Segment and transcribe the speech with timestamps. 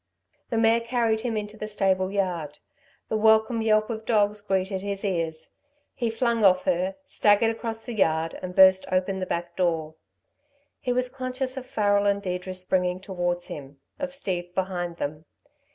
[0.49, 2.57] The mare carried him on into the stable yard.
[3.09, 5.51] The welcome yelp of dogs greeted his ears.
[5.93, 9.93] He flung off her, staggered across the yard and burst open the back door.
[10.79, 15.25] He was conscious of Farrel and Deirdre springing towards him, of Steve behind them.